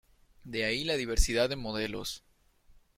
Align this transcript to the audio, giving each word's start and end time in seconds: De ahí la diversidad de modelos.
De 0.43 0.65
ahí 0.65 0.83
la 0.83 0.95
diversidad 0.97 1.47
de 1.47 1.55
modelos. 1.57 2.23